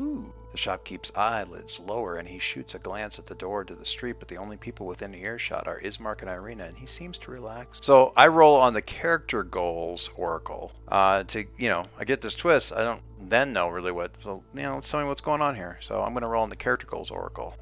Ooh. 0.00 0.32
The 0.52 0.58
shopkeep's 0.58 1.12
eyelids 1.16 1.80
lower 1.80 2.16
and 2.16 2.28
he 2.28 2.38
shoots 2.38 2.74
a 2.74 2.78
glance 2.78 3.18
at 3.18 3.26
the 3.26 3.34
door 3.34 3.64
to 3.64 3.74
the 3.74 3.84
street, 3.84 4.16
but 4.18 4.28
the 4.28 4.36
only 4.36 4.56
people 4.56 4.86
within 4.86 5.14
earshot 5.14 5.66
are 5.66 5.80
Ismark 5.80 6.20
and 6.20 6.30
Irina, 6.30 6.64
and 6.64 6.76
he 6.76 6.86
seems 6.86 7.18
to 7.18 7.30
relax. 7.30 7.80
So 7.82 8.12
I 8.16 8.28
roll 8.28 8.56
on 8.56 8.74
the 8.74 8.82
character 8.82 9.42
goals 9.44 10.10
oracle 10.14 10.72
uh, 10.88 11.24
to, 11.24 11.44
you 11.56 11.70
know, 11.70 11.86
I 11.98 12.04
get 12.04 12.20
this 12.20 12.34
twist. 12.34 12.72
I 12.72 12.84
don't 12.84 13.02
then 13.20 13.52
know 13.52 13.68
really 13.68 13.92
what, 13.92 14.20
so, 14.20 14.42
you 14.54 14.62
know, 14.62 14.74
let's 14.74 14.88
tell 14.90 15.00
me 15.00 15.08
what's 15.08 15.22
going 15.22 15.40
on 15.40 15.54
here. 15.54 15.78
So 15.80 16.02
I'm 16.02 16.12
going 16.12 16.22
to 16.22 16.28
roll 16.28 16.42
on 16.42 16.50
the 16.50 16.56
character 16.56 16.86
goals 16.86 17.10
oracle. 17.10 17.56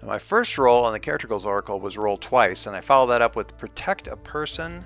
And 0.00 0.08
my 0.08 0.18
first 0.18 0.58
roll 0.58 0.84
on 0.84 0.92
the 0.92 1.00
Character 1.00 1.26
Goals 1.26 1.46
Oracle 1.46 1.80
was 1.80 1.96
rolled 1.96 2.20
twice, 2.20 2.66
and 2.66 2.76
I 2.76 2.82
followed 2.82 3.08
that 3.08 3.22
up 3.22 3.34
with 3.34 3.56
Protect 3.56 4.08
a 4.08 4.16
Person 4.16 4.84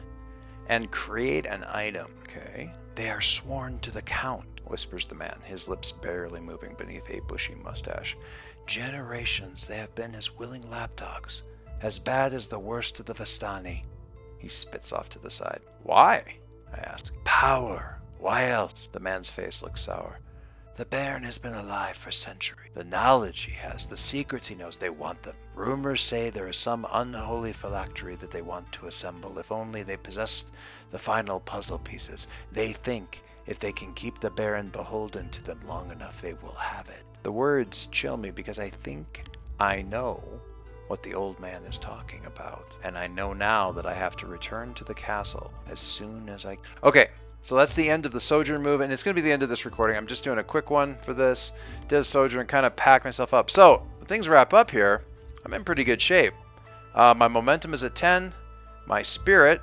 and 0.70 0.88
Create 0.92 1.46
an 1.46 1.64
Item. 1.66 2.14
Okay. 2.22 2.72
They 2.94 3.10
are 3.10 3.20
sworn 3.20 3.80
to 3.80 3.90
the 3.90 4.02
Count, 4.02 4.46
whispers 4.64 5.04
the 5.06 5.16
man, 5.16 5.40
his 5.44 5.66
lips 5.66 5.90
barely 5.90 6.40
moving 6.40 6.74
beneath 6.74 7.10
a 7.10 7.20
bushy 7.22 7.56
mustache. 7.56 8.16
Generations 8.66 9.66
they 9.66 9.78
have 9.78 9.92
been 9.96 10.12
his 10.12 10.38
willing 10.38 10.62
lapdogs, 10.70 11.42
as 11.82 11.98
bad 11.98 12.32
as 12.32 12.46
the 12.46 12.58
worst 12.58 13.00
of 13.00 13.06
the 13.06 13.14
Vistani. 13.14 13.82
He 14.38 14.48
spits 14.48 14.92
off 14.92 15.08
to 15.10 15.18
the 15.18 15.30
side. 15.30 15.60
Why? 15.82 16.22
I 16.72 16.78
ask. 16.78 17.12
Power. 17.24 18.00
Why 18.20 18.50
else? 18.50 18.88
The 18.92 19.00
man's 19.00 19.28
face 19.28 19.64
looks 19.64 19.82
sour. 19.82 20.20
The 20.80 20.86
Baron 20.86 21.24
has 21.24 21.36
been 21.36 21.52
alive 21.52 21.94
for 21.94 22.10
centuries. 22.10 22.70
The 22.72 22.84
knowledge 22.84 23.42
he 23.42 23.52
has, 23.52 23.86
the 23.86 23.98
secrets 23.98 24.48
he 24.48 24.54
knows, 24.54 24.78
they 24.78 24.88
want 24.88 25.22
them. 25.22 25.36
Rumors 25.54 26.00
say 26.00 26.30
there 26.30 26.48
is 26.48 26.56
some 26.56 26.86
unholy 26.90 27.52
phylactery 27.52 28.16
that 28.16 28.30
they 28.30 28.40
want 28.40 28.72
to 28.72 28.86
assemble. 28.86 29.38
If 29.38 29.52
only 29.52 29.82
they 29.82 29.98
possessed 29.98 30.50
the 30.90 30.98
final 30.98 31.38
puzzle 31.38 31.80
pieces. 31.80 32.28
They 32.50 32.72
think 32.72 33.22
if 33.44 33.58
they 33.58 33.72
can 33.72 33.92
keep 33.92 34.20
the 34.20 34.30
Baron 34.30 34.70
beholden 34.70 35.28
to 35.28 35.42
them 35.42 35.60
long 35.66 35.90
enough, 35.90 36.22
they 36.22 36.32
will 36.32 36.54
have 36.54 36.88
it. 36.88 37.04
The 37.24 37.32
words 37.32 37.86
chill 37.92 38.16
me 38.16 38.30
because 38.30 38.58
I 38.58 38.70
think 38.70 39.24
I 39.58 39.82
know 39.82 40.22
what 40.86 41.02
the 41.02 41.14
old 41.14 41.38
man 41.40 41.62
is 41.64 41.76
talking 41.76 42.24
about. 42.24 42.74
And 42.82 42.96
I 42.96 43.06
know 43.06 43.34
now 43.34 43.70
that 43.72 43.84
I 43.84 43.92
have 43.92 44.16
to 44.16 44.26
return 44.26 44.72
to 44.74 44.84
the 44.84 44.94
castle 44.94 45.52
as 45.68 45.78
soon 45.78 46.30
as 46.30 46.46
I. 46.46 46.56
Okay, 46.82 47.09
so 47.42 47.56
that's 47.56 47.74
the 47.74 47.88
end 47.88 48.06
of 48.06 48.12
the 48.12 48.20
Sojourn 48.20 48.62
move, 48.62 48.80
and 48.80 48.92
it's 48.92 49.02
going 49.02 49.14
to 49.14 49.20
be 49.20 49.26
the 49.26 49.32
end 49.32 49.42
of 49.42 49.48
this 49.48 49.64
recording. 49.64 49.96
I'm 49.96 50.06
just 50.06 50.24
doing 50.24 50.38
a 50.38 50.44
quick 50.44 50.70
one 50.70 50.96
for 51.02 51.14
this. 51.14 51.52
Did 51.88 52.04
Sojourn, 52.04 52.46
kind 52.46 52.66
of 52.66 52.76
pack 52.76 53.04
myself 53.04 53.32
up. 53.32 53.50
So, 53.50 53.86
things 54.06 54.28
wrap 54.28 54.52
up 54.52 54.70
here. 54.70 55.02
I'm 55.44 55.54
in 55.54 55.64
pretty 55.64 55.84
good 55.84 56.02
shape. 56.02 56.34
Uh, 56.94 57.14
my 57.16 57.28
momentum 57.28 57.72
is 57.72 57.82
at 57.82 57.94
10. 57.94 58.34
My 58.86 59.02
spirit 59.02 59.62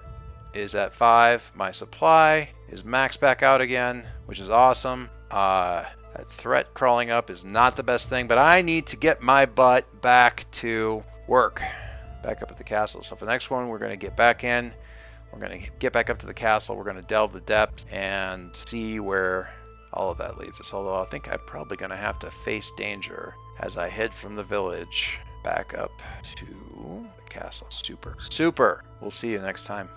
is 0.53 0.73
at 0.73 0.93
5. 0.93 1.51
My 1.55 1.71
supply 1.71 2.49
is 2.69 2.83
maxed 2.83 3.19
back 3.19 3.43
out 3.43 3.61
again, 3.61 4.07
which 4.25 4.39
is 4.39 4.49
awesome. 4.49 5.09
Uh, 5.29 5.83
that 6.15 6.29
threat 6.29 6.73
crawling 6.73 7.11
up 7.11 7.29
is 7.29 7.45
not 7.45 7.75
the 7.75 7.83
best 7.83 8.09
thing, 8.09 8.27
but 8.27 8.37
I 8.37 8.61
need 8.61 8.87
to 8.87 8.97
get 8.97 9.21
my 9.21 9.45
butt 9.45 10.01
back 10.01 10.45
to 10.53 11.03
work. 11.27 11.61
Back 12.23 12.41
up 12.41 12.49
at 12.49 12.57
the 12.57 12.63
castle. 12.63 13.03
So 13.03 13.15
for 13.15 13.25
the 13.25 13.31
next 13.31 13.51
one, 13.51 13.67
we're 13.67 13.77
going 13.77 13.91
to 13.91 13.97
get 13.97 14.15
back 14.15 14.43
in. 14.43 14.73
We're 15.31 15.39
going 15.39 15.61
to 15.61 15.69
get 15.79 15.93
back 15.93 16.09
up 16.09 16.19
to 16.19 16.25
the 16.25 16.33
castle. 16.33 16.75
We're 16.75 16.83
going 16.83 16.95
to 16.97 17.01
delve 17.01 17.33
the 17.33 17.41
depths 17.41 17.85
and 17.91 18.55
see 18.55 18.99
where 18.99 19.49
all 19.93 20.11
of 20.11 20.17
that 20.19 20.37
leads 20.37 20.59
us. 20.59 20.73
Although 20.73 20.95
I 20.95 21.05
think 21.05 21.31
I'm 21.31 21.39
probably 21.45 21.77
going 21.77 21.91
to 21.91 21.97
have 21.97 22.19
to 22.19 22.31
face 22.31 22.71
danger 22.77 23.35
as 23.59 23.77
I 23.77 23.89
head 23.89 24.13
from 24.13 24.35
the 24.35 24.43
village 24.43 25.19
back 25.43 25.77
up 25.77 26.01
to 26.35 26.45
the 26.45 27.29
castle. 27.29 27.67
Super. 27.69 28.15
Super. 28.19 28.83
We'll 29.01 29.11
see 29.11 29.31
you 29.31 29.39
next 29.39 29.65
time. 29.65 29.89